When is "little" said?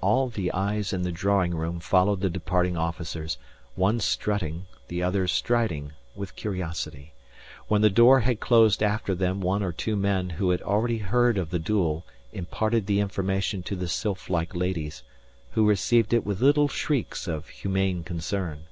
16.42-16.66